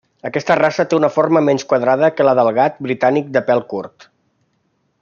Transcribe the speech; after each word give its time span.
Aquesta 0.27 0.55
raça 0.59 0.85
té 0.93 0.97
una 0.99 1.09
forma 1.17 1.43
menys 1.49 1.65
quadrada 1.73 2.09
que 2.15 2.27
la 2.27 2.35
del 2.39 2.49
gat 2.59 2.81
britànic 2.87 3.29
de 3.37 3.45
pèl 3.51 3.63
curt. 3.75 4.09